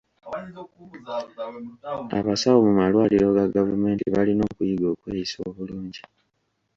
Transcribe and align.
Abasawo 2.19 2.59
mu 2.65 2.71
malwaliro 2.79 3.27
ga 3.35 3.45
gavumenti 3.55 4.03
balina 4.15 4.43
okuyiga 4.49 4.87
okweyisa 4.93 5.37
obulungi. 5.49 6.01